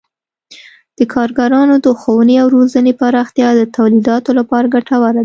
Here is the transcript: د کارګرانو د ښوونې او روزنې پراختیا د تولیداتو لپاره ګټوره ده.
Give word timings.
د 0.97 0.99
کارګرانو 1.13 1.75
د 1.85 1.87
ښوونې 1.99 2.35
او 2.41 2.47
روزنې 2.57 2.91
پراختیا 3.01 3.47
د 3.55 3.61
تولیداتو 3.75 4.29
لپاره 4.39 4.71
ګټوره 4.75 5.09
ده. 5.15 5.19